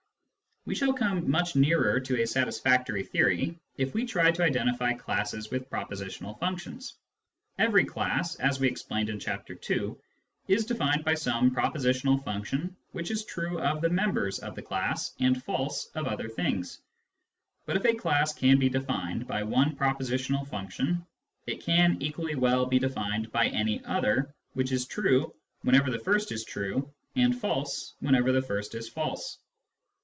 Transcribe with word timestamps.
We 0.63 0.75
shall 0.75 0.93
come 0.93 1.27
much 1.27 1.55
nearer 1.55 1.99
to 2.01 2.21
a 2.21 2.27
satisfactory 2.27 3.01
theory, 3.01 3.59
if 3.77 3.95
we 3.95 4.05
try 4.05 4.29
to 4.29 4.43
identify 4.43 4.93
classes 4.93 5.49
with 5.49 5.67
propositional 5.71 6.37
functions. 6.39 6.93
Every 7.57 7.83
class, 7.83 8.35
as 8.35 8.59
we 8.59 8.67
explained 8.67 9.09
in 9.09 9.17
Chapter 9.19 9.57
II., 9.67 9.95
is 10.47 10.67
defined 10.67 11.03
by 11.03 11.15
some 11.15 11.49
pro 11.49 11.63
positional 11.71 12.23
function 12.23 12.75
which 12.91 13.09
is 13.09 13.25
true 13.25 13.57
of 13.59 13.81
the 13.81 13.89
members 13.89 14.37
of 14.37 14.53
the 14.53 14.61
class 14.61 15.15
and 15.19 15.41
false 15.43 15.87
of 15.95 16.05
other 16.05 16.29
things. 16.29 16.77
But 17.65 17.75
if 17.75 17.83
a 17.85 17.95
class 17.95 18.31
can 18.31 18.59
be 18.59 18.69
defined 18.69 19.25
by 19.25 19.41
one 19.41 19.75
propositional 19.75 20.47
function, 20.47 21.07
it 21.47 21.63
can 21.63 21.99
equally 22.03 22.35
well 22.35 22.67
be 22.67 22.77
defined 22.77 23.31
by 23.31 23.47
any 23.47 23.83
other 23.83 24.31
which 24.53 24.71
is 24.71 24.85
true 24.85 25.33
whenever 25.63 25.89
the 25.89 25.97
first 25.97 26.31
is 26.31 26.43
true 26.45 26.93
and 27.15 27.35
false 27.35 27.95
when 27.99 28.13
ever 28.13 28.31
the 28.31 28.43
first 28.43 28.75
is 28.75 28.87
false. 28.87 29.39